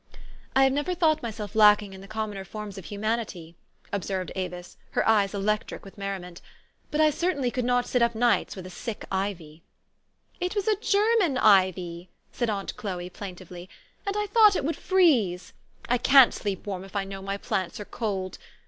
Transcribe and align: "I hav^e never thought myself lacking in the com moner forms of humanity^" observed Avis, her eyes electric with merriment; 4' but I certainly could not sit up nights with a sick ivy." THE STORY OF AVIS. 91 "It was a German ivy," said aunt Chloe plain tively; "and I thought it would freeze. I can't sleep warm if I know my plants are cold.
"I 0.55 0.67
hav^e 0.67 0.71
never 0.73 0.95
thought 0.95 1.21
myself 1.21 1.53
lacking 1.53 1.93
in 1.93 2.01
the 2.01 2.07
com 2.07 2.31
moner 2.33 2.43
forms 2.43 2.79
of 2.79 2.85
humanity^" 2.85 3.53
observed 3.93 4.31
Avis, 4.33 4.75
her 4.93 5.07
eyes 5.07 5.35
electric 5.35 5.85
with 5.85 5.95
merriment; 5.95 6.41
4' 6.41 6.51
but 6.91 6.99
I 7.01 7.11
certainly 7.11 7.51
could 7.51 7.65
not 7.65 7.85
sit 7.85 8.01
up 8.01 8.15
nights 8.15 8.55
with 8.55 8.65
a 8.65 8.71
sick 8.71 9.05
ivy." 9.11 9.61
THE 10.39 10.49
STORY 10.49 10.49
OF 10.49 10.57
AVIS. 10.57 10.57
91 10.57 10.57
"It 10.57 10.57
was 10.57 10.67
a 10.67 10.91
German 11.21 11.37
ivy," 11.37 12.09
said 12.31 12.49
aunt 12.49 12.75
Chloe 12.77 13.11
plain 13.11 13.35
tively; 13.35 13.67
"and 14.07 14.15
I 14.17 14.25
thought 14.25 14.55
it 14.55 14.65
would 14.65 14.75
freeze. 14.75 15.53
I 15.87 15.99
can't 15.99 16.33
sleep 16.33 16.65
warm 16.65 16.83
if 16.83 16.95
I 16.95 17.03
know 17.03 17.21
my 17.21 17.37
plants 17.37 17.79
are 17.79 17.85
cold. 17.85 18.39